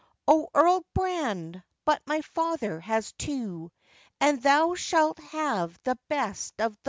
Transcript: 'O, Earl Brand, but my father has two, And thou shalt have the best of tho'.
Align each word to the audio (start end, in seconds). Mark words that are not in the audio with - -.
'O, 0.27 0.49
Earl 0.55 0.83
Brand, 0.95 1.61
but 1.85 2.01
my 2.07 2.21
father 2.21 2.79
has 2.79 3.11
two, 3.19 3.71
And 4.19 4.41
thou 4.41 4.73
shalt 4.73 5.19
have 5.19 5.77
the 5.83 5.95
best 6.09 6.59
of 6.59 6.73
tho'. 6.75 6.79